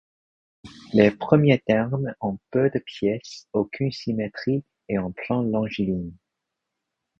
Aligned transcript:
Les 0.93 1.11
premiers 1.11 1.59
thermes 1.59 2.15
ont 2.21 2.39
peu 2.49 2.71
de 2.71 2.79
pièces, 2.79 3.47
aucune 3.53 3.91
symétrie 3.91 4.63
et 4.89 4.97
un 4.97 5.11
plan 5.11 5.43
longiligne. 5.43 6.11